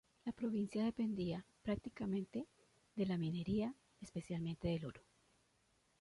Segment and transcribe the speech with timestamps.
[0.25, 2.47] La provincia dependía, prácticamente,
[2.95, 5.03] de la minería, especialmente del oro.